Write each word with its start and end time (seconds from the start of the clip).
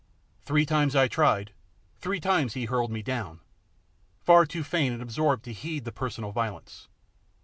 Three 0.41 0.65
times 0.65 0.95
I 0.95 1.07
tried, 1.07 1.53
three 1.99 2.19
times 2.19 2.55
he 2.55 2.65
hurled 2.65 2.89
me 2.89 3.03
down, 3.03 3.39
far 4.17 4.47
too 4.47 4.63
faint 4.63 4.93
and 4.95 5.03
absorbed 5.03 5.43
to 5.45 5.53
heed 5.53 5.85
the 5.85 5.91
personal 5.91 6.31
violence. 6.31 6.87